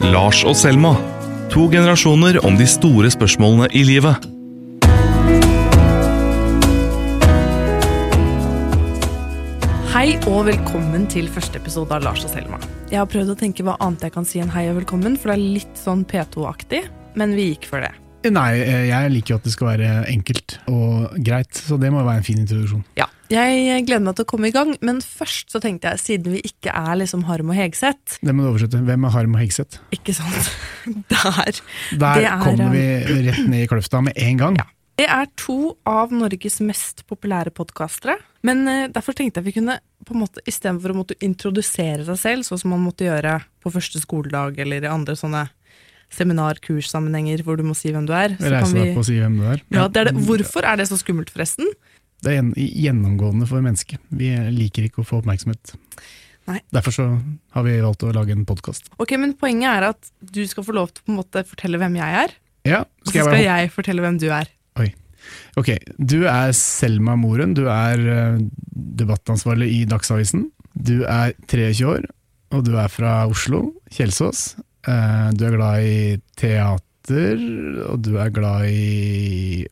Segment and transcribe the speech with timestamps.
[0.00, 0.94] Lars og Selma.
[1.52, 4.24] To generasjoner om de store spørsmålene i livet.
[9.92, 12.56] Hei og velkommen til første episode av Lars og Selma.
[12.88, 15.34] Jeg har prøvd å tenke hva annet jeg kan si enn hei og velkommen, for
[15.34, 16.86] det er litt sånn P2-aktig,
[17.20, 17.92] men vi gikk for det.
[18.32, 22.08] Nei, eh, jeg liker jo at det skal være enkelt og greit, så det må
[22.08, 22.86] være en fin introduksjon.
[22.96, 26.32] Ja, Jeg gleder meg til å komme i gang, men først så tenkte jeg, siden
[26.34, 28.80] vi ikke er liksom Harm og Hegseth Det må du oversette.
[28.88, 29.78] Hvem er Harm og Hegseth?
[29.94, 30.50] Ikke sant?
[31.12, 31.60] Der.
[32.00, 34.58] Der er, kommer vi um, rett ned i kløfta med en gang.
[34.58, 34.66] Ja.
[35.00, 38.18] Det er to av Norges mest populære podkastere.
[38.44, 42.18] Men eh, derfor tenkte jeg vi kunne, på en måte, istedenfor å måtte introdusere seg
[42.20, 45.46] selv, sånn som man måtte gjøre på første skoledag eller i andre sånne
[46.10, 48.34] seminar-kurssammenhenger hvor du må si hvem du er.
[48.36, 49.62] så kan Reise vi- deg opp og si hvem du er.
[49.70, 50.14] Ja, det er det.
[50.26, 51.70] Hvorfor er det så skummelt, forresten?
[52.24, 54.00] Det er gjennomgående for mennesket.
[54.12, 55.74] Vi liker ikke å få oppmerksomhet.
[56.50, 56.58] Nei.
[56.74, 57.06] Derfor så
[57.54, 58.88] har vi valgt å lage en podkast.
[59.00, 61.80] Ok, Men poenget er at du skal få lov til å på en måte fortelle
[61.80, 62.34] hvem jeg er,
[62.68, 64.50] Ja, og så skal jeg jeg fortelle hvem du er.
[65.60, 67.52] Ok, du er Selma Moren.
[67.54, 68.38] Du er eh,
[68.72, 70.46] debattansvarlig i Dagsavisen.
[70.72, 72.06] Du er 23 år,
[72.56, 74.56] og du er fra Oslo, Kjelsås.
[74.88, 77.44] Eh, Du er glad i teater,
[77.90, 79.66] og du er glad i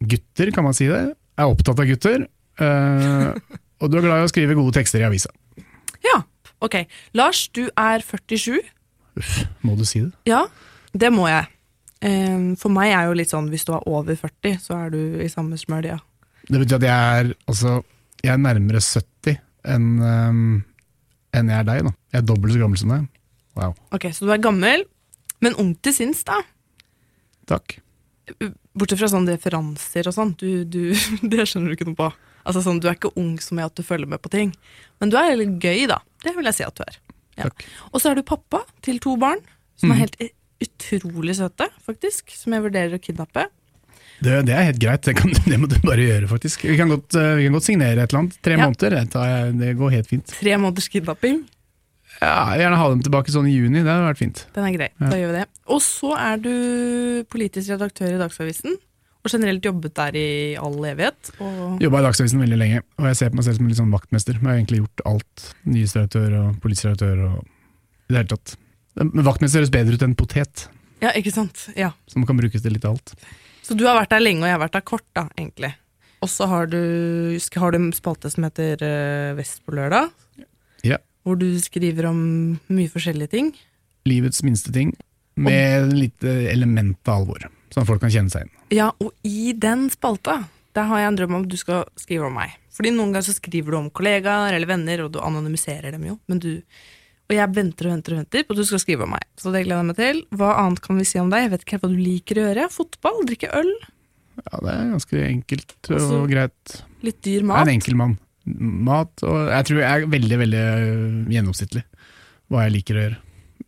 [0.00, 1.02] gutter, kan man si det?
[1.40, 2.26] Er opptatt av gutter.
[2.60, 5.30] eh, Og du er glad i å skrive gode tekster i avisa.
[6.04, 6.18] Ja,
[6.60, 6.82] ok.
[7.16, 8.58] Lars, du er 47.
[9.16, 10.12] Uff, må du si det?
[10.28, 10.42] Ja,
[10.92, 11.48] det må jeg.
[12.04, 15.00] Eh, For meg er jo litt sånn, hvis du er over 40, så er du
[15.24, 15.98] i samme smøl, ja.
[16.50, 17.78] Det betyr at jeg er, altså,
[18.24, 19.38] jeg er nærmere 70
[19.70, 20.64] enn um,
[21.36, 21.82] enn jeg er deg.
[21.86, 21.92] da.
[22.12, 23.08] Jeg er dobbelt så gammel som deg.
[23.56, 24.84] Wow, Ok, Så du er gammel,
[25.40, 26.40] men ung til sinns, da.
[27.46, 27.78] takk.
[28.76, 30.82] Bortsett fra sånne referanser og sånn, du, du,
[31.32, 32.10] det skjønner du ikke noe på.
[32.40, 34.52] Altså sånn, Du er ikke ung som er at du følger med på ting,
[35.00, 36.00] men du er litt gøy, da.
[36.24, 37.00] Det vil jeg si at du er.
[37.40, 37.48] Ja.
[37.92, 39.42] Og så er du pappa til to barn,
[39.80, 39.94] som mm.
[39.94, 40.20] er helt
[40.60, 42.34] utrolig søte, faktisk.
[42.36, 43.46] Som jeg vurderer å kidnappe.
[44.20, 46.66] Det, det er helt greit, det, kan, det må du bare gjøre, faktisk.
[46.68, 48.36] Vi kan godt, eh, vi kan godt signere et eller annet.
[48.44, 48.66] Tre Ja.
[48.68, 50.36] måneder, det går helt fint.
[50.40, 51.40] Tre måneders kidnapping.
[52.20, 54.42] Ja, jeg vil gjerne ha dem tilbake sånn i juni, det hadde vært fint.
[54.56, 54.88] Den er grei.
[55.00, 55.08] Ja.
[55.08, 55.44] Da gjør vi det.
[55.72, 56.50] Og så er du
[57.32, 58.76] politisk redaktør i Dagsavisen.
[59.20, 61.30] Og generelt jobbet der i all evighet.
[61.44, 63.80] Og Jobba i Dagsavisen veldig lenge, og jeg ser på meg selv som en litt
[63.80, 64.38] sånn vaktmester.
[64.38, 65.46] Jeg har egentlig gjort alt.
[65.68, 68.54] Nyhetsredaktør og politisk redaktør og i det hele tatt.
[69.00, 70.66] Men vaktmester høres bedre ut enn potet,
[71.00, 71.68] Ja, ikke sant?
[71.76, 71.92] Ja.
[72.10, 73.12] som kan brukes til litt av alt.
[73.64, 75.70] Så du har vært der lenge, og jeg har vært der kort, da, egentlig.
[76.20, 76.80] Og så har du,
[77.56, 80.10] har du en spalte som heter eh, Vest på lørdag.
[81.26, 82.20] Hvor du skriver om
[82.72, 83.50] mye forskjellige ting.
[84.08, 84.94] Livets minste ting,
[85.40, 88.54] med litt eh, element av alvor, sånn at folk kan kjenne seg inn.
[88.74, 90.40] Ja, og i den spalta,
[90.76, 92.56] der har jeg en drøm om at du skal skrive om meg.
[92.76, 96.16] Fordi noen ganger så skriver du om kollegaer eller venner, og du anonymiserer dem jo.
[96.30, 96.50] Men du,
[97.28, 99.26] og jeg venter og venter og venter på at du skal skrive om meg.
[99.40, 100.22] Så det gleder jeg meg til.
[100.40, 101.44] Hva annet kan vi si om deg?
[101.44, 102.68] Jeg vet ikke helt hva du liker å gjøre.
[102.72, 103.20] Fotball?
[103.28, 103.72] Drikke øl?
[104.40, 106.76] Ja, det er ganske enkelt Altså, og greit.
[107.04, 107.60] Litt dyr mat?
[107.60, 108.16] Jeg er en enkel mann.
[108.48, 111.82] Mat og Jeg tror jeg er veldig, veldig øh, gjennomsnittlig
[112.50, 113.18] hva jeg liker å gjøre.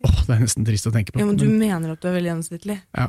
[0.03, 1.21] Åh, Det er nesten trist å tenke på.
[1.23, 2.79] Ja, men du men mener at du er veldig gjennomsnittlig?
[2.97, 3.07] Ja.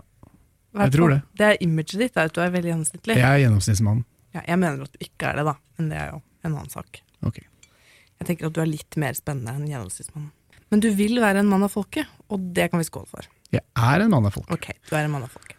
[0.74, 0.84] Hvertfall.
[0.84, 1.18] Jeg tror det.
[1.40, 3.16] Det er imaget ditt, er at du er veldig gjennomsnittlig.
[3.18, 4.04] jeg er gjennomsnittsmann.
[4.34, 5.56] Ja, jeg mener at du ikke er det, da.
[5.78, 7.02] Men det er jo en annen sak.
[7.26, 7.40] Ok.
[7.44, 10.32] Jeg tenker at du er litt mer spennende enn gjennomsnittsmannen.
[10.74, 13.28] Men du vil være en mann av folket, og det kan vi skåle for.
[13.54, 14.54] Jeg er en mann av folket.
[14.58, 15.58] Ok, du er en mann av folket.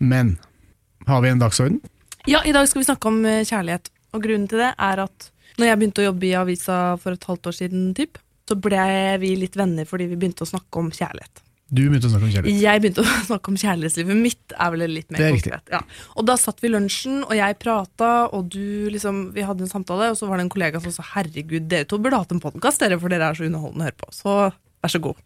[0.00, 0.36] Men
[1.08, 1.80] har vi en dagsorden?
[2.24, 3.90] Ja, i dag skal vi snakke om eh, kjærlighet.
[4.16, 5.28] Og grunnen til det er at
[5.60, 8.84] når jeg begynte å jobbe i avisa for et halvt år siden, typ, så ble
[9.22, 11.44] vi litt venner fordi vi begynte å snakke om kjærlighet.
[11.74, 12.62] Du begynte å snakke om kjærlighet.
[12.62, 15.72] Jeg begynte å snakke om kjærlighetslivet mitt, er vel litt mer er konkret.
[15.72, 15.80] Ja.
[16.14, 19.72] Og da satt vi i lunsjen, og jeg prata, og du liksom Vi hadde en
[19.72, 22.42] samtale, og så var det en kollega som sa herregud, dere to burde hatt en
[22.42, 24.12] podkast, dere, for dere er så underholdende å høre på.
[24.14, 25.22] Så vær så god.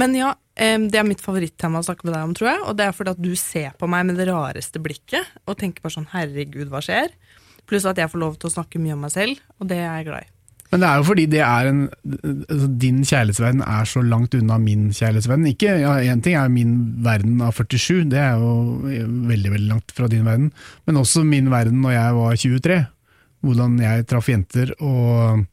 [0.00, 2.62] Men ja, det er mitt favorittema å snakke med deg om, tror jeg.
[2.66, 5.84] Og det er fordi at du ser på meg med det rareste blikket og tenker
[5.84, 7.14] bare sånn herregud, hva skjer?
[7.68, 9.90] Pluss at jeg får lov til å snakke mye om meg selv, og det er
[10.00, 10.30] jeg glad i.
[10.74, 11.82] Men det er jo fordi det er en,
[12.50, 15.46] altså din kjærlighetsverden er så langt unna min kjærlighetsverden.
[15.52, 16.72] Ikke, ja, En ting er min
[17.04, 18.80] verden av 47, det er jo
[19.28, 20.50] veldig veldig langt fra din verden.
[20.88, 22.80] Men også min verden når jeg var 23.
[23.44, 25.44] Hvordan jeg traff jenter og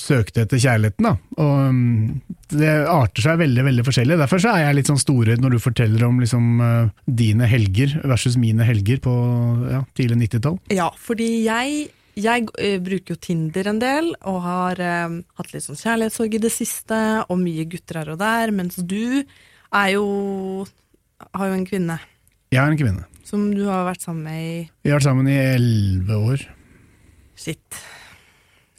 [0.00, 1.06] søkte etter kjærligheten.
[1.06, 1.12] Da.
[1.40, 2.20] Og mm,
[2.54, 4.18] Det arter seg veldig veldig forskjellig.
[4.20, 7.98] Derfor så er jeg litt sånn storøyd når du forteller om liksom, øh, dine helger
[8.08, 9.14] versus mine helger på
[9.70, 10.60] ja, tidlig 90-tall.
[10.74, 11.88] Ja, fordi jeg
[12.20, 16.42] jeg eh, bruker jo Tinder en del, og har eh, hatt litt sånn kjærlighetssorg i
[16.42, 16.98] det siste,
[17.30, 20.04] og mye gutter her og der, mens du er jo
[21.36, 21.98] har jo en kvinne
[22.50, 23.04] Jeg er en kvinne.
[23.24, 26.46] som du har vært sammen med i Vi har vært sammen i elleve år.
[27.38, 27.80] Shit.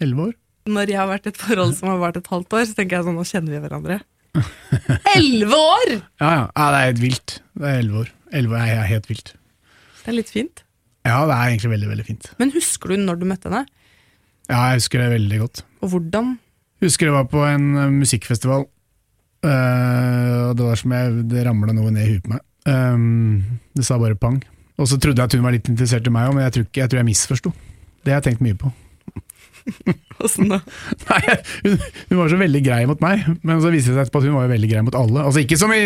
[0.02, 0.34] Elleve år?
[0.72, 2.98] Når jeg har vært i et forhold som har vart et halvt år, så tenker
[2.98, 4.00] jeg sånn, nå kjenner vi hverandre.
[5.18, 5.94] Elleve år!
[6.22, 6.44] Ja, ja.
[6.48, 7.38] ja, det er helt vilt.
[7.58, 8.12] Det er elleve år.
[8.32, 9.34] Elleve år er helt vilt.
[10.02, 10.64] Det er litt fint.
[11.08, 12.30] Ja, det er egentlig veldig, veldig fint.
[12.42, 13.66] Men husker du når du møtte henne?
[14.52, 15.66] Ja, jeg husker det veldig godt.
[15.82, 16.36] Og hvordan?
[16.82, 18.66] Husker det var på en eh, musikkfestival,
[19.42, 22.44] Uh, det var som jeg, det ramla noe ned i huet på meg.
[22.70, 24.38] Um, det sa bare pang.
[24.78, 26.68] Og så trodde jeg at hun var litt interessert i meg òg, men jeg tror,
[26.68, 27.54] ikke, jeg tror jeg misforsto.
[28.06, 28.70] Det har jeg tenkt mye på.
[30.26, 30.62] Åssen da?
[31.10, 31.22] Nei,
[31.66, 31.78] hun,
[32.10, 34.38] hun var så veldig grei mot meg, men så viste det seg etterpå at hun
[34.38, 35.24] var veldig grei mot alle.
[35.28, 35.82] Altså Ikke som i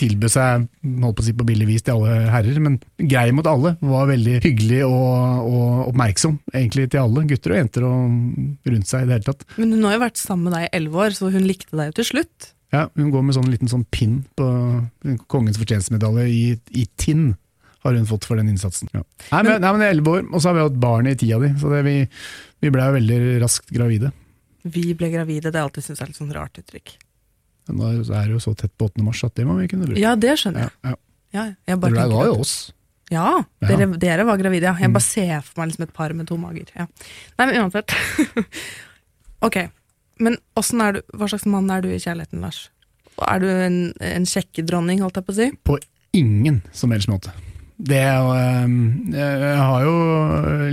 [0.00, 0.64] tilbød seg
[1.02, 3.74] holdt på å si på billig vis til alle herrer, men grei mot alle.
[3.84, 9.04] Var veldig hyggelig og, og oppmerksom egentlig til alle, gutter og jenter og rundt seg
[9.04, 9.46] i det hele tatt.
[9.60, 11.92] Men hun har jo vært sammen med deg i elleve år, så hun likte deg
[11.92, 12.50] jo til slutt.
[12.74, 14.46] Ja, Hun går med sånn liten sånn pinn på
[15.30, 17.34] Kongens fortjenstmedalje i, i tinn.
[17.84, 18.88] Har hun fått for den innsatsen.
[18.96, 19.02] Ja.
[19.30, 21.14] Nei, men, nei, men det er elleve år, og så har vi hatt barn i
[21.20, 21.96] tida di, så det, vi,
[22.64, 24.10] vi ble jo veldig raskt gravide.
[24.64, 26.94] Vi ble gravide, det er jeg synes jeg er litt sånn rart uttrykk.
[27.68, 27.90] Men da
[28.22, 29.04] er det jo så tett på 8.
[29.04, 30.00] mars at det må vi kunne bruke.
[30.00, 30.72] Ja, det skjønner jeg.
[30.84, 31.00] Ja, ja.
[31.34, 32.54] Ja, jeg Det bare ble- det var jo oss.
[33.12, 33.68] Ja, Ja.
[33.68, 34.74] dere, dere var gravide, ja.
[34.80, 34.92] Jeg Mm.
[34.96, 36.66] bare ser for meg liksom et par med to mager.
[36.76, 36.86] Ja.
[37.38, 37.92] Nei, men uansett.
[39.42, 39.56] ok,
[40.20, 40.36] men
[40.80, 42.70] er du, hva slags mann er du i kjærligheten, Lars?
[43.20, 45.50] Er du en, en sjekkedronning, holdt jeg på å si?
[45.66, 45.78] På
[46.16, 47.32] ingen som helst måte.
[47.76, 48.74] Det er eh,
[49.16, 49.94] Jeg har jo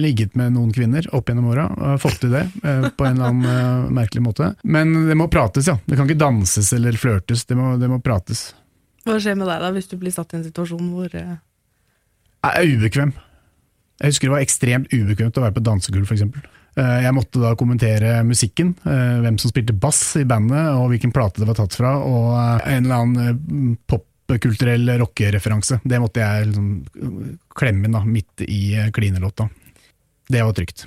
[0.01, 1.65] ligget med noen kvinner opp gjennom åra,
[2.01, 4.51] fått til det eh, på en eller annen eh, merkelig måte.
[4.61, 5.79] Men det må prates, ja.
[5.85, 8.51] Det kan ikke danses eller flørtes, det må, det må prates.
[9.07, 11.39] Hva skjer med deg da, hvis du blir satt i en situasjon hvor Jeg
[12.45, 13.15] er ubekvem.
[14.01, 16.51] Jeg husker det var ekstremt ubekvemt å være på dansegulv, f.eks.
[16.77, 21.49] Jeg måtte da kommentere musikken, hvem som spilte bass i bandet, og hvilken plate det
[21.49, 23.75] var tatt fra, og en eller annen eh,
[24.31, 25.81] popkulturell rockereferanse.
[25.83, 29.49] Det måtte jeg liksom klemme inn da, midt i eh, klinelåta.
[30.31, 30.85] Det var trygt.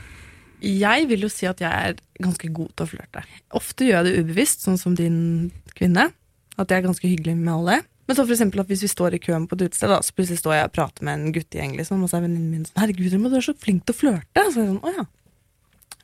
[0.64, 3.24] Jeg vil jo si at jeg er ganske god til å flørte.
[3.56, 6.08] Ofte gjør jeg det ubevisst, sånn som din kvinne.
[6.56, 7.80] At jeg er ganske hyggelig med alle.
[8.08, 10.40] Men så for eksempel at hvis vi står i køen på et utested, så plutselig
[10.40, 13.16] står jeg og prater med en guttegjeng, liksom, og så er venninnen min sånn 'herregud,
[13.16, 14.44] du er så flink til å flørte'.
[14.52, 15.04] Så er jeg sånn 'å ja,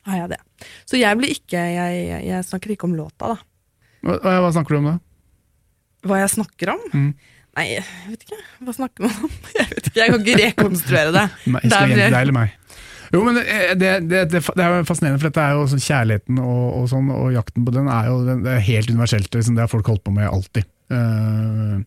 [0.09, 0.41] er jeg det'?
[0.89, 3.37] Så jeg blir ikke jeg, jeg snakker ikke om låta, da.
[4.01, 4.97] Hva, hva snakker du om da?
[6.07, 6.81] Hva jeg snakker om?
[6.93, 7.11] Mm.
[7.51, 8.39] Nei, jeg vet ikke.
[8.63, 9.31] Hva snakker man om?
[9.59, 11.23] Jeg vet ikke, jeg kan ikke rekonstruere det.
[11.51, 12.53] Nei, Der blir- deg eller meg?
[13.11, 13.43] Jo, men det,
[13.75, 16.85] det, det, det, det er jo fascinerende, for dette er jo sånn kjærligheten og, og
[16.87, 19.27] sånn, og jakten på den er jo den, er helt universelt.
[19.35, 20.69] Liksom, det har folk holdt på med alltid.
[20.91, 21.81] Uh,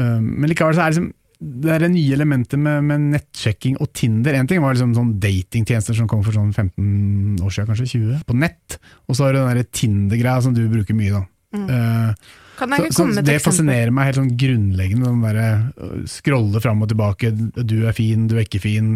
[0.00, 3.76] uh, men likevel så er det liksom det er det nye elementet med, med nettsjekking
[3.78, 4.34] og Tinder.
[4.34, 8.24] En ting var liksom sånn datingtjenester som kom for sånn 15 år siden, kanskje 20,
[8.26, 8.78] på nett.
[9.06, 11.22] Og så har du den der Tinder-greia som du bruker mye, da.
[11.54, 12.12] Eh,
[12.58, 15.48] Kan så, så det fascinerer meg helt sånn grunnleggende, den derre
[15.78, 17.30] øh, scrolle fram og tilbake,
[17.62, 18.88] du er fin, du er ikke fin,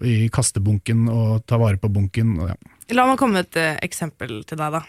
[0.00, 2.34] i kastebunken og ta vare på bunken.
[2.48, 2.56] Ja.
[2.96, 4.82] La meg komme med et eh, eksempel til deg, da.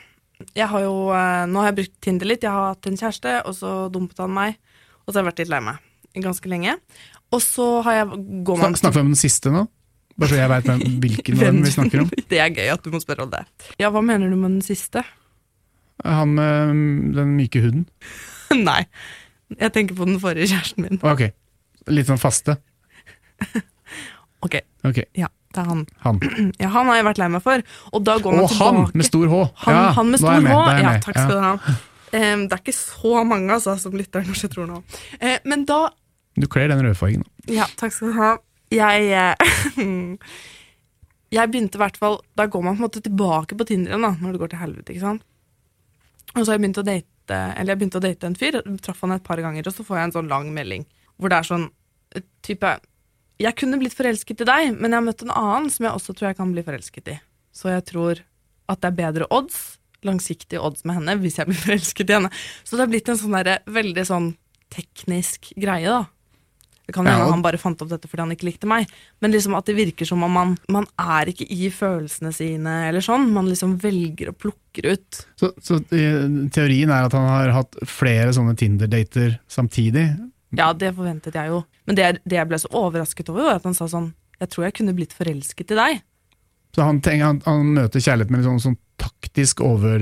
[0.56, 2.48] Jeg har jo, eh, nå har jeg brukt Tinder litt.
[2.48, 4.56] Jeg har hatt en kjæreste, og så dumpet han meg.
[5.04, 5.90] Og så har jeg vært litt lei meg
[6.24, 6.76] ganske lenge.
[7.34, 9.64] Og så har jeg går man- snakker vi om den siste nå?
[10.16, 10.68] Bare så jeg veit
[11.02, 12.10] hvilken av dem vi snakker om.
[12.30, 13.42] Det er gøy at du må spørre om det.
[13.82, 15.02] Ja, hva mener du med den siste?
[16.04, 17.86] Han med den myke huden?
[18.68, 18.84] Nei.
[19.54, 21.00] Jeg tenker på den forrige kjæresten min.
[21.06, 21.28] Ok,
[21.94, 22.58] litt sånn faste?
[24.44, 24.58] Ok,
[25.16, 25.86] ja, det er han.
[26.04, 26.18] han.
[26.62, 27.62] Ja, han har jeg vært lei meg for.
[27.96, 29.38] Og da går man Og han med stor H!
[29.64, 30.58] Han, Ja, han med stor H.
[30.84, 31.54] Ja, takk skal du ha.
[32.14, 34.82] Um, det er ikke så mange altså, som lytter, kanskje tror nå.
[35.18, 35.86] Uh, men da
[36.36, 37.24] Du kler den rødfargen.
[37.48, 38.34] Ja, takk skal du ha.
[38.74, 40.20] Jeg uh,
[41.34, 44.06] Jeg begynte i hvert fall Da går man på en måte tilbake på Tinder igjen,
[44.06, 45.26] da, når det går til helvete, ikke sant.
[46.34, 49.04] Og så har jeg begynt å date Eller jeg begynte å date en fyr, traff
[49.06, 50.88] han et par ganger, og så får jeg en sånn lang melding
[51.22, 51.68] hvor det er sånn
[52.18, 52.72] eh, type
[53.42, 56.16] Jeg kunne blitt forelsket i deg, men jeg har møtt en annen som jeg også
[56.18, 57.16] tror jeg kan bli forelsket i.
[57.54, 58.22] Så jeg tror
[58.72, 62.32] at det er bedre odds, langsiktige odds med henne, hvis jeg blir forelsket i henne.
[62.64, 64.30] Så det har blitt en sånn der, veldig sånn
[64.74, 66.06] teknisk greie, da.
[66.84, 67.32] Det kan hende ja.
[67.32, 68.90] han bare fant opp dette fordi han ikke likte meg,
[69.24, 73.04] men liksom at det virker som om man, man er ikke i følelsene sine, eller
[73.04, 73.30] sånn.
[73.32, 75.22] Man liksom velger og plukker ut.
[75.40, 80.10] Så, så eh, teorien er at han har hatt flere sånne Tinder-dater samtidig?
[80.54, 81.64] Ja, det forventet jeg jo.
[81.88, 84.12] Men det, det jeg ble så overrasket over, var at han sa sånn
[84.42, 86.04] Jeg tror jeg kunne blitt forelsket i deg.
[86.76, 90.02] Så han, tenker, han, han møter kjærlighet med en sånn, sånn taktisk over,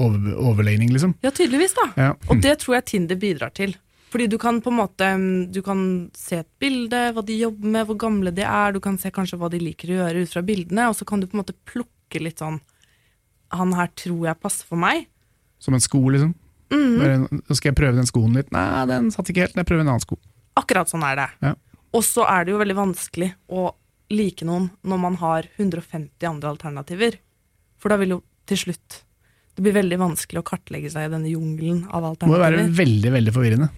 [0.00, 1.16] over, overlegning, liksom?
[1.24, 1.88] Ja, tydeligvis, da.
[1.98, 2.10] Ja.
[2.30, 3.74] Og det tror jeg Tinder bidrar til.
[4.12, 5.06] Fordi du kan på en måte
[5.52, 8.98] Du kan se et bilde, hva de jobber med, hvor gamle de er, du kan
[9.00, 11.36] se kanskje hva de liker å gjøre ut fra bildene, og så kan du på
[11.36, 12.60] en måte plukke litt sånn
[13.56, 15.06] Han her tror jeg passer for meg.
[15.60, 16.34] Som en sko, liksom?
[16.72, 17.42] Mm -hmm.
[17.48, 18.50] Så skal jeg prøve den skoen litt.
[18.50, 19.56] Nei, den satt ikke helt.
[19.56, 20.16] Jeg prøver en annen sko.
[20.56, 21.28] Akkurat sånn er det.
[21.42, 21.54] Ja.
[21.92, 23.74] Og så er det jo veldig vanskelig å
[24.10, 27.18] like noen når man har 150 andre alternativer.
[27.78, 29.04] For da vil jo til slutt.
[29.54, 32.68] Det blir veldig vanskelig å kartlegge seg i denne jungelen av Det må jo være
[32.72, 33.68] veldig veldig forvirrende.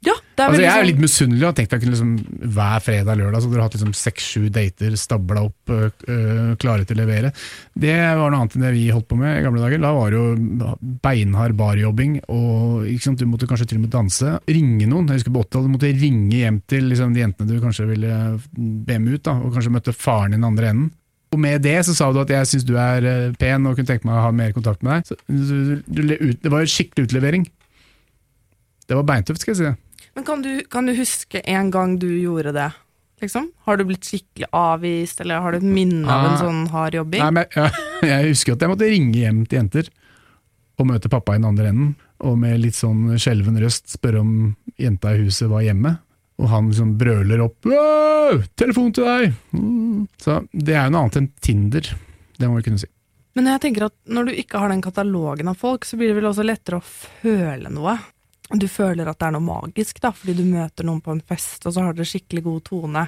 [0.00, 2.12] Ja, det er Altså, jeg er jo sånn- litt misunnelig og tenkte jeg kunne liksom,
[2.56, 6.96] hver fredag lørdag så hadde har hatt liksom seks-sju dater stabla opp, øh, klare til
[6.96, 7.32] å levere.
[7.76, 9.82] Det var noe annet enn det vi holdt på med i gamle dager.
[9.84, 14.40] Da var det jo beinhard barjobbing, og sant, du måtte kanskje til og med danse.
[14.48, 15.06] Ringe noen.
[15.12, 18.40] Jeg husker på 80-tallet, du måtte ringe hjem til liksom, de jentene du kanskje ville
[18.56, 20.90] be med ut, da, og kanskje møtte faren i den andre enden.
[21.30, 24.08] Og med det så sa du at jeg syns du er pen og kunne tenke
[24.08, 25.12] meg å ha mer kontakt med deg.
[25.12, 27.44] Så, du, du, du, det var jo skikkelig utlevering.
[28.88, 29.68] Det var beintøft, skal jeg si.
[29.68, 29.76] det.
[30.20, 32.66] Men kan du, kan du huske en gang du gjorde det?
[33.22, 33.46] Liksom?
[33.64, 36.42] Har du blitt skikkelig avvist, eller har du et minne av en Ah.
[36.42, 37.22] sånn hard jobbing?
[37.24, 37.72] Nei, men jeg,
[38.10, 39.88] jeg husker at jeg måtte ringe hjem til jenter
[40.76, 44.36] og møte pappa i den andre enden, og med litt sånn skjelven røst spørre om
[44.76, 45.94] jenta i huset var hjemme.
[46.36, 50.04] Og han liksom brøler opp «Wow, 'Telefon til deg!' Mm.
[50.20, 51.92] Så det er jo noe annet enn Tinder,
[52.36, 52.92] det må vi kunne si.
[53.40, 56.20] Men jeg tenker at når du ikke har den katalogen av folk, så blir det
[56.20, 57.96] vel også lettere å føle noe.
[58.50, 61.62] Du føler at det er noe magisk, da, fordi du møter noen på en fest,
[61.66, 63.04] og så har dere skikkelig god tone.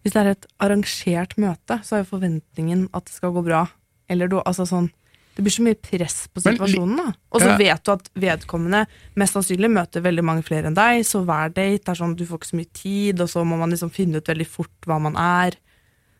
[0.00, 3.66] Hvis det er et arrangert møte, så er jo forventningen at det skal gå bra.
[4.10, 4.88] Eller du, altså sånn
[5.36, 7.12] Det blir så mye press på situasjonen, da.
[7.30, 8.80] Og så vet du at vedkommende
[9.20, 12.40] mest sannsynlig møter veldig mange flere enn deg, så hver date er sånn du får
[12.40, 15.16] ikke så mye tid, og så må man liksom finne ut veldig fort hva man
[15.20, 15.56] er.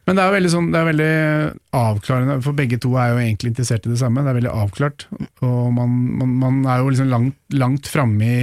[0.09, 1.15] Men det er veldig, sånn, det er veldig
[1.77, 4.25] avklarende, for begge to er jo egentlig interessert i det samme.
[4.25, 5.07] Det er veldig avklart,
[5.47, 8.41] og man, man, man er jo liksom langt, langt framme i,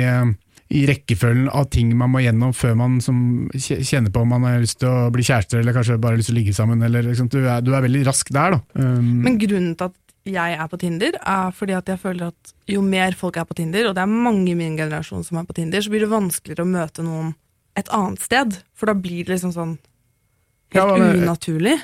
[0.77, 4.79] i rekkefølgen av ting man må gjennom før man kjenner på om man har lyst
[4.83, 6.83] til å bli kjærester, eller kanskje bare lyst til å ligge sammen.
[6.87, 8.61] Eller, liksom, du, er, du er veldig rask der, da.
[8.77, 9.97] Um, Men grunnen til at
[10.27, 13.55] jeg er på Tinder, er fordi at jeg føler at jo mer folk er på
[13.59, 16.11] Tinder, og det er mange i min generasjon som er på Tinder, så blir det
[16.11, 17.35] vanskeligere å møte noen
[17.79, 18.57] et annet sted.
[18.75, 19.77] For da blir det liksom sånn
[20.75, 21.77] Ja, helt men- unaturlig.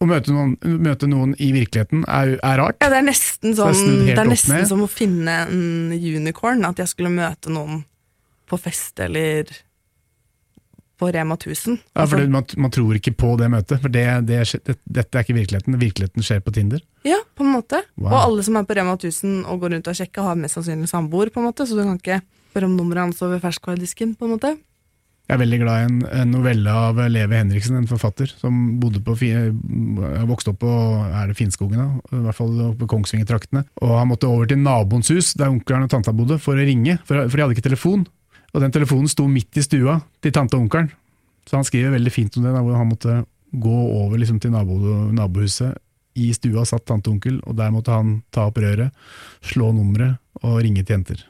[0.00, 2.76] å møte noen, møte noen i virkeligheten er, er rart.
[2.82, 6.64] Ja, det er nesten Så det sånn Det er nesten som å finne en unicorn.
[6.68, 7.84] At jeg skulle møte noen
[8.46, 9.48] på fest eller
[10.96, 11.78] på Rema 1000.
[11.94, 15.18] Ja, for for man, man tror ikke på det møtet, for det, det, det, dette
[15.18, 15.76] er ikke virkeligheten.
[15.80, 16.80] Virkeligheten skjer på Tinder.
[17.04, 17.82] ja, på en måte.
[17.96, 18.12] Wow.
[18.14, 20.88] Og alle som er på Rema 1000 og går rundt og sjekker, har mest sannsynlig
[20.88, 24.24] samboer, på en måte, så du kan ikke spørre om nummeret hans over ferskvaredisken, på
[24.24, 24.54] en måte.
[25.26, 29.00] Jeg er veldig glad i en, en novelle av Leve Henriksen, en forfatter som bodde
[29.02, 29.32] på, fi-
[30.28, 30.70] vokste opp på
[31.08, 31.86] er det Finnskogen, da?
[32.14, 33.64] i hvert fall på Kongsvinger-traktene.
[33.82, 36.94] Og han måtte over til naboens hus, der onkelen og tanta bodde, for å ringe,
[37.08, 38.04] for, for de hadde ikke telefon.
[38.54, 40.92] Og den telefonen sto midt i stua til tante og onkelen.
[41.46, 43.18] Så han skriver veldig fint om det, da, hvor han måtte
[43.66, 44.78] gå over liksom, til nabo,
[45.14, 45.74] nabohuset.
[46.16, 48.94] I stua satt tante og onkel, og der måtte han ta opp røret,
[49.44, 50.16] slå nummeret
[50.46, 51.26] og ringe til jenter.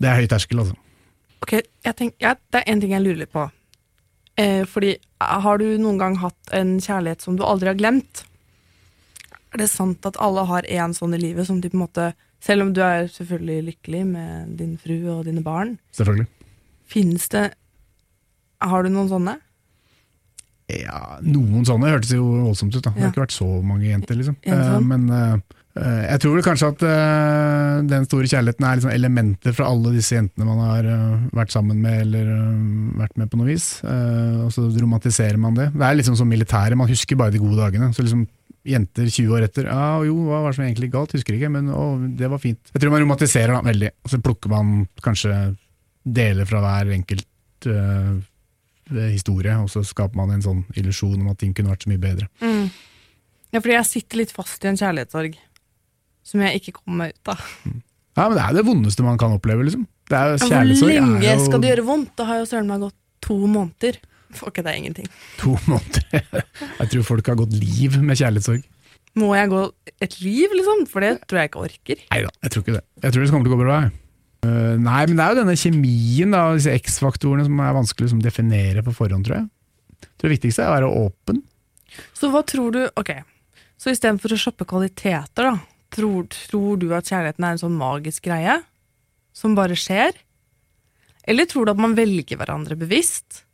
[0.00, 0.76] Det er høy terskel, altså.
[1.42, 1.52] Ok,
[1.84, 3.46] jeg tenk, ja, Det er en ting jeg lurer litt på.
[4.36, 8.24] Eh, fordi, har du noen gang hatt en kjærlighet som du aldri har glemt?
[9.52, 12.12] Er det sant at alle har en sånn i livet som de på en måte
[12.40, 16.26] Selv om du er selvfølgelig lykkelig med din fru og dine barn, Selvfølgelig.
[16.88, 17.42] finnes det
[18.62, 19.34] Har du noen sånne?
[20.84, 22.84] Ja, noen sånne hørtes jo voldsomt ut.
[22.84, 22.92] da.
[22.94, 24.36] Det har ikke vært så mange jenter, liksom.
[24.42, 25.36] Eh, men eh,
[25.80, 26.84] eh, jeg tror kanskje at
[27.90, 30.90] den store kjærligheten er liksom elementer fra alle disse jentene man har
[31.36, 32.34] vært sammen med eller
[33.00, 33.70] vært med på noe vis.
[33.84, 35.70] Og så romantiserer man det.
[35.76, 37.92] Det er liksom som militæret, man husker bare de gode dagene.
[37.96, 38.28] Så liksom
[38.60, 41.70] Jenter 20 år etter ja, jo, hva var det som egentlig galt, husker ikke, men
[41.72, 42.60] å, det var fint.
[42.74, 45.36] Jeg tror man romantiserer da, veldig, og så plukker man kanskje
[46.04, 48.18] deler fra hver enkelt eh,
[49.12, 52.02] historie, og så skaper man en sånn illusjon om at ting kunne vært så mye
[52.02, 52.28] bedre.
[53.50, 55.38] Ja, fordi jeg sitter litt fast i en kjærlighetssorg
[56.30, 57.40] som jeg ikke kommer meg ut av.
[58.18, 59.86] Ja, men Det er det vondeste man kan oppleve, liksom.
[60.10, 62.12] Det er jo, Hvor lenge jo skal det gjøre vondt?
[62.18, 63.98] Det har jo søren meg gått to måneder.
[64.34, 65.08] Fuck, det er ingenting.
[65.40, 66.44] to måneder.
[66.80, 68.62] Jeg tror folk har gått liv med kjærlighetssorg.
[69.18, 69.62] Må jeg gå
[70.06, 70.84] et liv, liksom?
[70.90, 72.02] For det tror jeg ikke orker.
[72.12, 72.84] Nei da, jeg tror ikke det.
[73.02, 73.78] Jeg tror det kommer til å gå bra.
[73.86, 73.92] jeg.
[74.40, 78.08] Eh, nei, men det er jo denne kjemien, da, disse X-faktorene, som er vanskelig å
[78.08, 79.44] liksom, definere på forhånd, tror.
[80.00, 81.42] Jeg tror Det viktigste er å være åpen.
[82.16, 83.10] Så hva tror du Ok,
[83.80, 85.54] så istedenfor å shoppe kvaliteter, da,
[85.92, 88.60] tror, tror du at kjærligheten er en sånn magisk greie
[89.36, 90.16] som bare skjer?
[91.28, 93.44] Eller tror du at man velger hverandre bevisst?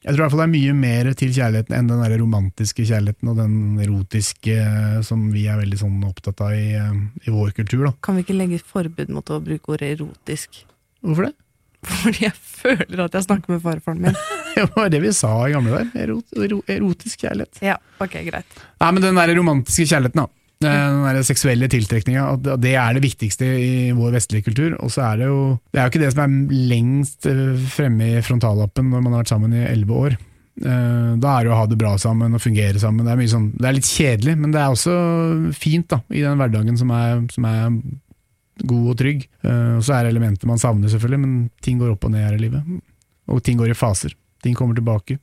[0.00, 2.86] Jeg tror i hvert fall det er mye mer til kjærligheten enn den der romantiske
[2.88, 6.94] kjærligheten og den erotiske eh, som vi er veldig sånn opptatt av i, eh,
[7.26, 7.84] i vår kultur.
[7.84, 7.92] Da.
[8.06, 10.62] Kan vi ikke legge forbud mot å bruke ordet erotisk?
[11.04, 11.34] Hvorfor det?
[11.90, 14.16] Fordi jeg føler at jeg snakker med farfaren min.
[14.50, 15.92] Det var det vi sa i gamle dager.
[16.02, 17.60] Erot, erotisk kjærlighet.
[17.62, 18.56] Ja, ok, greit.
[18.82, 20.39] Nei, men den der romantiske kjærligheten, da.
[20.60, 22.24] Den der seksuelle tiltrekninga,
[22.60, 24.74] det er det viktigste i vår vestlige kultur.
[24.84, 25.38] Og så er det jo
[25.72, 29.22] Det er jo ikke det som er lengst eh, fremme i frontallappen når man har
[29.22, 30.18] vært sammen i elleve år.
[30.60, 33.06] Eh, Da er det å ha det bra sammen og fungere sammen.
[33.08, 34.98] Det er, sånn, det er litt kjedelig, men det er også
[35.56, 37.80] fint da, i den hverdagen som er, som er
[38.60, 39.24] god og trygg.
[39.42, 42.26] Eh, Og så er det elementer man savner, selvfølgelig, men ting går opp og ned
[42.28, 42.68] her i livet.
[43.32, 44.12] Og ting går i faser.
[44.44, 45.16] Ting kommer tilbake.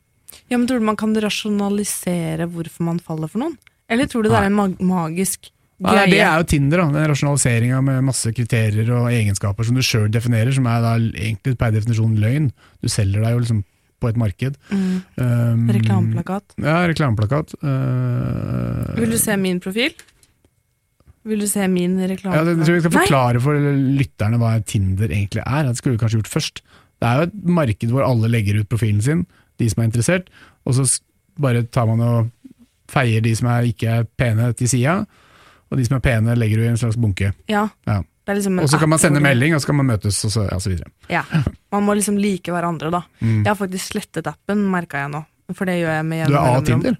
[0.50, 3.58] Ja, men Tror du man kan rasjonalisere hvorfor man faller for noen?
[3.89, 6.10] Eller tror du det er en mag magisk greie?
[6.12, 6.88] det er jo Tinder, da.
[6.96, 11.56] Den rasjonaliseringa med masse kriterier og egenskaper som du sjøl definerer, som er da egentlig
[11.60, 12.51] per definisjon løgn.
[12.84, 13.63] Du selger deg jo liksom
[13.98, 14.60] på et marked.
[14.70, 14.98] mm.
[15.17, 16.53] Um, Reklameplakat.
[16.62, 17.56] Ja, reklameplakat.
[17.63, 19.96] Uh, Vil du se min profil?
[21.27, 22.46] Vil du se min ja, reklameplakat?
[22.46, 23.06] det, jeg tror jeg skal Nei.
[23.08, 25.65] forklare for lytterne hva Tinder egentlig er.
[25.67, 26.63] Det skulle vi kanskje gjort først.
[26.98, 29.25] Det er jo et marked hvor alle legger ut profilen sin,
[29.58, 30.29] de som er interessert,
[30.65, 30.86] og så
[31.41, 32.29] bare tar man og
[32.91, 35.00] feier de som er ikke er pene til sida,
[35.67, 37.34] og de som er pene legger du i en slags bunke.
[37.51, 37.67] Ja.
[37.89, 38.01] Ja.
[38.27, 40.58] Liksom Og så kan man sende melding, og så kan man møtes, og så, ja,
[40.60, 40.89] så videre.
[41.12, 41.22] Ja.
[41.72, 43.01] Man må liksom like hverandre, da.
[43.22, 43.38] Mm.
[43.46, 45.22] Jeg har faktisk slettet appen, merka jeg nå.
[45.56, 46.63] For det gjør jeg med Du er av.
[46.67, 46.98] Tinder?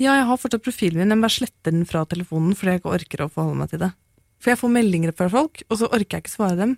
[0.00, 2.94] Ja, jeg har fortsatt profilen min, jeg bare sletter den fra telefonen fordi jeg ikke
[2.96, 3.90] orker å forholde meg til det.
[4.38, 6.76] For jeg får meldinger fra folk, og så orker jeg ikke svare dem.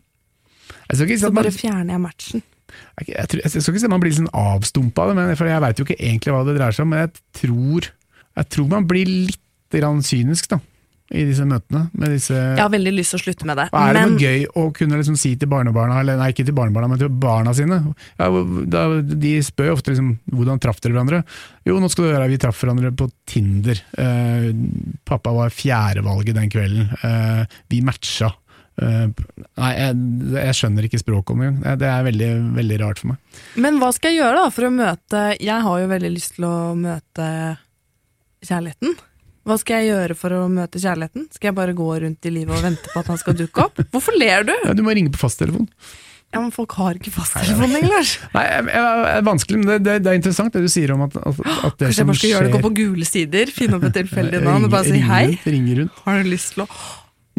[0.90, 2.42] Så bare fjerner jeg matchen.
[2.99, 5.62] jeg, jeg, tror- jeg skal ikke si man blir sånn avstumpa av det, for jeg
[5.62, 6.92] veit jo ikke egentlig hva det dreier seg om.
[6.94, 7.90] Men jeg tror,
[8.38, 10.58] jeg tror man blir litt kynisk da,
[11.10, 11.84] i disse møtene.
[11.94, 13.68] Med disse, Jeg har veldig lyst til å slutte med det.
[13.70, 16.56] Er det men noe gøy å kunne liksom si til barnebarna, eller nei, ikke til
[16.56, 17.80] barnebarna, men til barna sine?
[18.18, 18.28] Ja,
[18.75, 21.22] da, de spør jo ofte liksom, hvordan traff dere hverandre?
[21.66, 23.82] Jo, nå skal du høre, vi traff hverandre på Tinder.
[23.99, 24.50] Eh,
[25.06, 26.90] pappa var fjerdevalget den kvelden.
[27.06, 28.32] Eh, vi matcha.
[28.80, 29.08] Eh,
[29.60, 29.96] nei, jeg,
[30.34, 31.80] jeg skjønner ikke språket om engang.
[31.80, 33.40] Det er veldig, veldig rart for meg.
[33.60, 36.46] Men hva skal jeg gjøre da for å møte Jeg har jo veldig lyst til
[36.49, 37.26] å møte
[38.47, 38.99] kjærligheten.
[39.49, 41.26] Hva skal jeg gjøre for å møte kjærligheten?
[41.32, 43.80] Skal jeg bare gå rundt i livet og vente på at han skal dukke opp?
[43.90, 44.54] Hvorfor ler du?
[44.66, 45.66] Ja, du må ringe på fasttelefon.
[46.30, 47.90] Ja, men Folk har ikke fasttelefon lenger.
[47.90, 48.12] Lars.
[48.37, 51.16] Nei, det er vanskelig, men det, det, det er interessant det du sier om at,
[51.18, 53.87] at, at det Kanskje jeg bare skal gjøre det, gå på gule sider, finne opp
[53.88, 55.25] et tilfeldig navn og bare si hei.
[55.49, 56.02] Ringe rundt.
[56.04, 56.70] Har du lyst til å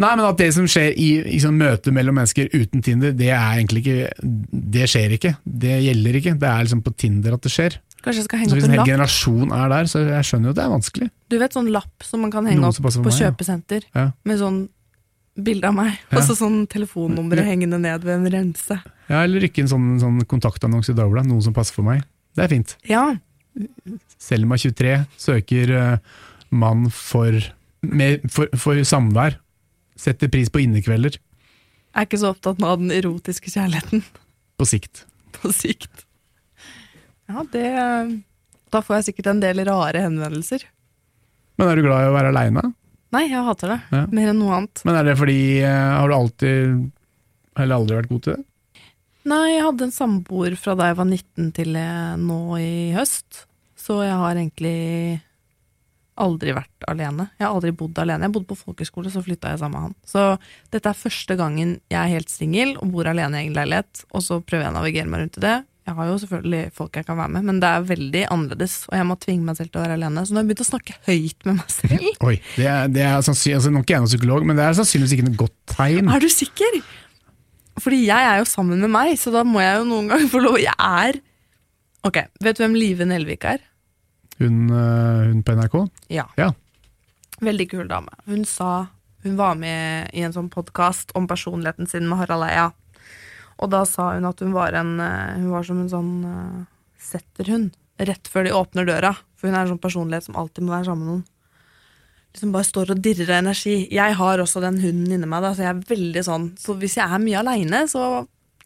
[0.01, 3.27] Nei, men at det som skjer i, liksom, møtet møte mellom mennesker uten Tinder, det
[3.35, 4.29] er egentlig ikke
[4.73, 5.33] Det skjer ikke.
[5.43, 6.33] Det gjelder ikke.
[6.41, 7.75] Det er liksom på Tinder at det skjer.
[8.01, 8.89] Kanskje jeg skal henge opp en en lapp?
[8.89, 11.07] generasjon er der, så jeg skjønner jo at det er vanskelig.
[11.29, 14.05] Du vet sånn lapp som man kan henge Noen opp på meg, kjøpesenter, Ja.
[14.25, 14.61] med sånn
[15.37, 18.81] bilde av meg, og så sånn telefonnummer hengende ned ved en rense.
[19.07, 22.03] Ja, Eller rykke en sånn, sånn kontaktannonse i Dagbladet, noen som passer for meg.
[22.35, 22.75] Det er fint.
[22.89, 23.15] Ja,
[24.17, 25.97] Selma 23 søker uh,
[26.51, 27.35] mann for,
[27.81, 29.35] med, for, for samvær.
[29.99, 31.17] Setter pris på innekvelder
[31.95, 34.03] er ikke så opptatt av den erotiske kjærligheten
[34.59, 35.05] på sikt.
[35.35, 36.05] på sikt.
[37.29, 37.65] Ja, det
[38.71, 40.63] Da får jeg sikkert en del rare henvendelser.
[41.59, 42.63] Men er du glad i å være aleine?
[43.11, 43.79] Nei, jeg hater det.
[43.91, 44.05] Ja.
[44.07, 44.81] Mer enn noe annet.
[44.87, 46.91] Men er det fordi eh, Har du alltid
[47.59, 48.43] eller aldri vært god til det?
[49.27, 51.75] Nei, jeg hadde en samboer fra da jeg var 19 til
[52.23, 53.43] nå i høst.
[53.77, 55.19] Så jeg har egentlig
[56.21, 57.27] aldri vært alene.
[57.37, 58.27] Jeg har aldri bodd alene.
[58.27, 59.95] Jeg bodde på folkeskole, så flytta jeg sammen med han.
[60.07, 60.23] Så
[60.73, 64.05] dette er første gangen jeg er helt singel og bor alene i egen leilighet.
[64.11, 65.57] Og så prøver jeg å navigere meg rundt i det.
[65.91, 68.75] Jeg har jo selvfølgelig folk jeg kan være med, men det er veldig annerledes.
[68.87, 70.21] Og jeg må tvinge meg selv til å være alene.
[70.23, 72.05] Så nå har jeg begynt å snakke høyt med meg selv.
[72.29, 74.77] Oi, det er, det er altså, Nå er ikke jeg noen psykolog, men det er
[74.77, 76.13] sannsynligvis ikke noe godt tegn.
[76.15, 76.79] Er du sikker?
[77.83, 80.43] Fordi jeg er jo sammen med meg, så da må jeg jo noen gang få
[80.43, 81.19] lov Jeg er
[82.07, 83.61] Ok, vet du hvem Live Nelvik er?
[84.39, 85.75] Hun, øh, hun på NRK?
[86.09, 86.23] Ja.
[86.39, 86.47] Ja.
[87.45, 88.15] Veldig kul dame.
[88.25, 88.87] Hun sa
[89.21, 92.71] Hun var med i en sånn podkast om personligheten sin med Harald Eia.
[93.61, 96.63] Og da sa hun at hun var en eh, Hun var som en sånn uh,
[97.01, 97.75] setterhund.
[98.01, 99.13] Rett før de åpner døra.
[99.37, 101.27] For hun er en sånn personlighet som alltid må være sammen med noen.
[102.31, 103.75] Liksom bare står og dirrer av energi.
[103.91, 106.95] Jeg har også den hunden inni meg, da, så jeg er veldig sånn Så hvis
[106.95, 108.05] jeg er mye aleine, så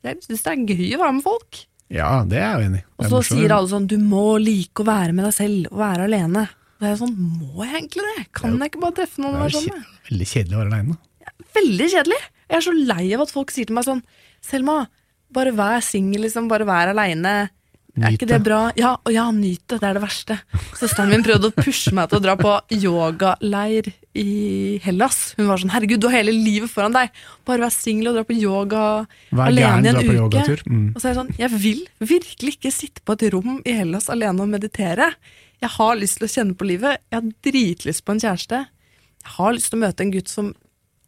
[0.06, 1.64] jeg syns det er gøy å være med folk.
[1.94, 2.86] Ja, det er jeg enig i.
[3.00, 6.06] Og så sier alle sånn 'du må like å være med deg selv og være
[6.06, 6.46] alene'.
[6.78, 8.26] Da er jeg sånn, må jeg egentlig det?
[8.38, 10.98] Kan jeg ikke bare treffe noen Det er være sånn veldig kjedelig å være aleine.
[11.56, 12.22] Veldig kjedelig.
[12.46, 14.04] Jeg er så lei av at folk sier til meg sånn
[14.46, 14.86] 'Selma,
[15.34, 16.50] bare vær singel, liksom.
[16.52, 17.50] Bare vær aleine'.
[17.96, 18.60] Er ikke det bra?
[18.76, 19.78] Ja, og ja, nyt det.
[19.80, 20.36] Det er det verste.
[20.76, 23.88] Søsteren min prøvde å pushe meg til å dra på yogaleir
[24.20, 25.32] i Hellas.
[25.38, 27.16] Hun var sånn 'herregud, du har hele livet foran deg'.
[27.48, 30.44] Bare vær singel og dra på yoga alene i en uke.
[30.68, 30.92] Mm.
[30.92, 34.10] Og så er jeg sånn, jeg vil virkelig ikke sitte på et rom i Hellas
[34.10, 35.14] alene og meditere.
[35.62, 37.00] Jeg har lyst til å kjenne på livet.
[37.10, 38.68] Jeg har dritlyst på en kjæreste.
[39.24, 40.54] Jeg har lyst til å møte en gutt som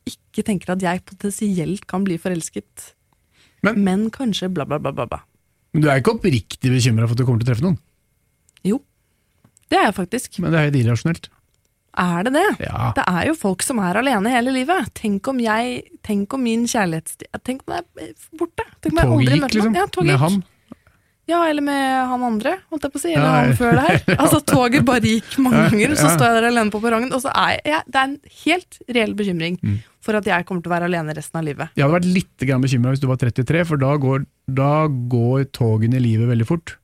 [0.08, 2.94] ikke tenker at jeg potensielt kan bli forelsket.
[3.64, 5.22] Men- Men kanskje bla, bla, bla, bla.
[5.74, 7.78] Men du er ikke oppriktig bekymra for at du kommer til å treffe noen?
[8.64, 8.82] Jo,
[9.70, 10.40] det er jeg faktisk.
[10.40, 11.30] Men det er helt irrasjonelt.
[11.98, 12.60] Er det det?
[12.68, 12.92] Ja.
[12.94, 14.92] Det er jo folk som er alene hele livet.
[14.94, 18.66] Tenk om jeg, tenk om min kjærlighetstid Tenk om jeg er borte.
[18.86, 19.74] Tenk om jeg aldri møter liksom.
[19.76, 20.44] Ja, med han.
[21.28, 23.12] Ja, eller med han andre, holdt jeg på å si.
[23.12, 23.98] Eller han før der.
[24.22, 27.12] Altså, toget bare gikk mange ganger, så står jeg der alene på perrongen.
[27.16, 29.78] Og så er jeg, det er en helt reell bekymring Mm.
[30.08, 31.72] for at jeg kommer til å være alene resten av livet.
[31.76, 36.00] Jeg hadde vært litt bekymra hvis du var 33, for da går, da går togene
[36.00, 36.78] i livet veldig fort.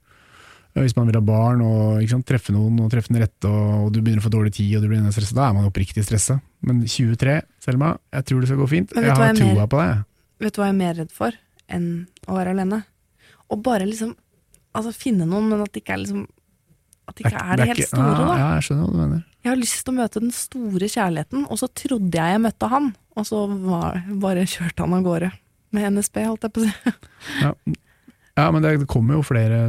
[0.73, 3.91] Hvis man vil ha barn og sant, treffe noen og treffe den rette, og, og
[3.93, 6.39] du begynner å få dårlig tid og du blir stresset, da er man oppriktig stressa.
[6.65, 8.95] Men 23, Selma, jeg tror det skal gå fint.
[8.97, 10.01] Jeg har troa på deg.
[10.43, 11.38] Vet du hva jeg er mer redd for
[11.71, 11.88] enn
[12.25, 12.82] å være alene?
[13.53, 14.15] Å bare liksom
[14.74, 16.24] altså finne noen, men at det ikke er liksom
[17.08, 18.36] At det ikke er det helt ikke- store, ja, da.
[18.40, 19.24] Ja, jeg skjønner hva du mener.
[19.44, 22.70] Jeg har lyst til å møte den store kjærligheten, og så trodde jeg jeg møtte
[22.72, 22.86] han,
[23.18, 25.32] og så var, bare kjørte han av gårde.
[25.74, 26.94] Med NSB, holdt jeg på å si.
[27.44, 27.52] Ja,
[28.38, 29.60] ja men det, det kommer jo flere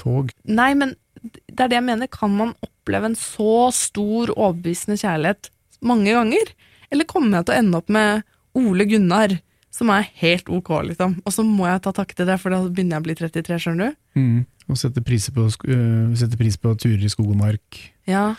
[0.00, 0.32] tog.
[0.48, 2.08] Nei, men det er det jeg mener.
[2.08, 5.50] Kan man oppleve en så stor, overbevisende kjærlighet
[5.84, 6.54] mange ganger?
[6.90, 8.24] Eller kommer jeg til å ende opp med
[8.56, 9.36] Ole Gunnar,
[9.74, 11.18] som er helt ok, liksom?
[11.24, 13.58] Og så må jeg ta takke til det, for da begynner jeg å bli 33,
[13.64, 14.20] skjønner du?
[14.20, 14.38] Mm.
[14.68, 17.78] Og sette pris, på, øh, sette pris på turer i skog og mark.
[18.08, 18.34] Ja,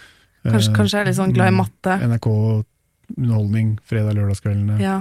[0.45, 1.95] kanskje, uh, kanskje jeg er litt sånn glad i matte.
[2.05, 2.27] NRK
[3.17, 4.79] underholdning fredag-lørdagskveldene.
[4.81, 4.99] Ja,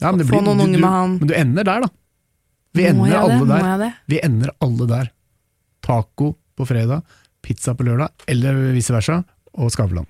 [0.00, 1.18] Ja, men det Få blir- noen unge med han.
[1.18, 1.88] Men du ender der, da.
[2.72, 3.78] Vi Må ender alle det?
[3.82, 3.94] Der.
[4.08, 5.10] Vi ender alle der.
[5.82, 7.02] Taco på fredag,
[7.42, 9.24] pizza på lørdag, eller vice versa,
[9.58, 10.06] og Skavlan.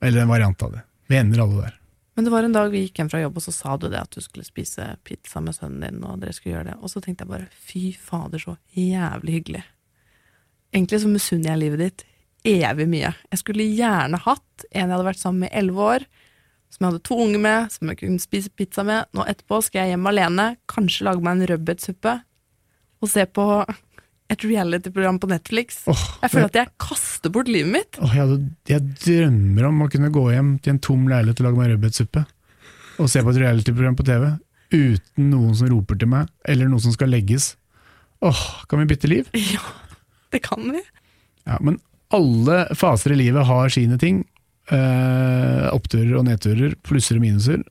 [0.00, 0.82] Eller en variant av det.
[1.08, 1.74] Vi ender alle der.
[2.16, 4.00] Men det var en dag vi gikk hjem fra jobb, og så sa du det
[4.00, 6.76] at du skulle spise pizza med sønnen din, og dere skulle gjøre det.
[6.80, 9.64] Og så tenkte jeg bare fy fader, så jævlig hyggelig.
[10.72, 12.06] Egentlig så misunner jeg livet ditt
[12.48, 13.10] evig mye.
[13.34, 16.06] Jeg skulle gjerne hatt en jeg hadde vært sammen med i elleve år,
[16.72, 19.12] som jeg hadde to unger med, som jeg kunne spise pizza med.
[19.12, 22.16] Nå etterpå skal jeg hjem alene, kanskje lage meg en rødbetsuppe,
[23.04, 23.46] og se på
[24.32, 25.82] et reality-program på Netflix.
[25.90, 27.98] Oh, Jeg føler at jeg kaster bort livet mitt.
[28.02, 31.60] Oh, jeg, jeg drømmer om å kunne gå hjem til en tom leilighet og lage
[31.60, 32.24] meg rødbetsuppe.
[33.02, 34.26] Og se på et reality-program på TV
[34.74, 37.52] uten noen som roper til meg, eller noe som skal legges.
[38.26, 39.28] Åh, kan vi bytte liv?
[39.38, 39.62] Ja,
[40.34, 40.80] det kan vi.
[41.46, 41.78] Ja, men
[42.14, 44.24] alle faser i livet har sine ting.
[44.74, 47.62] Eh, oppturer og nedturer, plusser og minuser.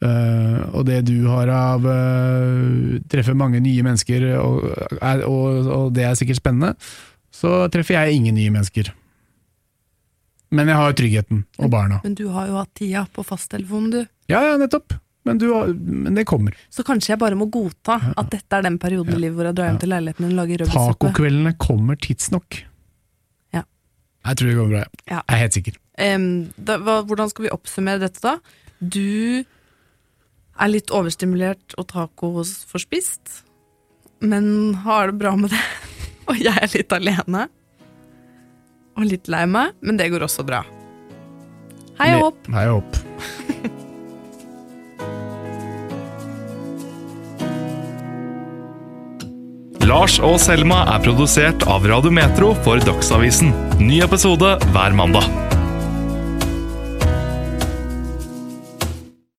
[0.00, 4.64] Eh, og det du har av uh, treffer mange nye mennesker, og,
[4.96, 6.72] er, og, og det er sikkert spennende,
[7.34, 8.88] så treffer jeg ingen nye mennesker.
[10.56, 12.00] Men jeg har jo tryggheten og barna.
[12.02, 14.00] Men du har jo hatt tida på fasttelefonen, du.
[14.32, 14.96] Ja, ja, nettopp.
[15.28, 16.56] Men, du, men det kommer.
[16.72, 19.58] Så kanskje jeg bare må godta at dette er den perioden i livet hvor jeg
[19.58, 20.96] drar hjem til leiligheten min og lager rødbetsuppe.
[20.96, 22.62] Tacokveldene kommer tidsnok.
[23.54, 23.62] Ja.
[24.30, 24.82] Jeg tror det går bra.
[25.04, 25.20] Ja.
[25.20, 25.78] Jeg er helt sikker.
[26.00, 28.38] Um, da, hva, hvordan skal vi oppsummere dette, da?
[28.80, 29.44] Du
[30.58, 33.44] er litt overstimulert og tacoforspist,
[34.20, 35.62] men har det bra med det.
[36.30, 37.48] Og jeg er litt alene.
[38.98, 40.60] Og litt lei meg, men det går også bra.
[42.00, 42.40] Hei og hopp!
[42.54, 42.92] Hei og hopp.
[49.90, 53.50] Lars og Selma er produsert av Radio Metro for Dagsavisen.
[53.82, 55.26] Ny episode hver mandag.